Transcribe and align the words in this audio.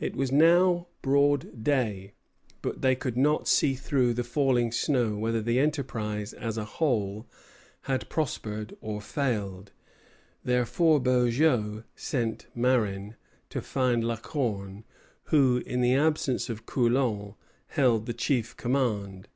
It 0.00 0.16
was 0.16 0.32
now 0.32 0.86
broad 1.02 1.62
day, 1.62 2.14
but 2.62 2.80
they 2.80 2.94
could 2.96 3.18
not 3.18 3.46
see 3.46 3.74
through 3.74 4.14
the 4.14 4.24
falling 4.24 4.72
snow 4.72 5.16
whether 5.18 5.42
the 5.42 5.58
enterprise, 5.58 6.32
as 6.32 6.56
a 6.56 6.64
whole, 6.64 7.26
had 7.82 8.08
prospered 8.08 8.74
or 8.80 9.02
failed. 9.02 9.72
Therefore 10.42 11.00
Beaujeu 11.00 11.84
sent 11.94 12.46
Marin 12.54 13.16
to 13.50 13.60
find 13.60 14.04
La 14.04 14.16
Corne, 14.16 14.84
who, 15.24 15.58
in 15.66 15.82
the 15.82 15.94
absence 15.94 16.48
of 16.48 16.64
Coulon, 16.64 17.34
held 17.66 18.06
the 18.06 18.14
chief 18.14 18.56
command. 18.56 19.28